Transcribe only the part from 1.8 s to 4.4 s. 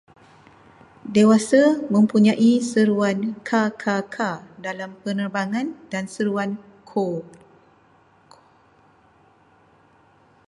mempunyai seruan ka-ka-ka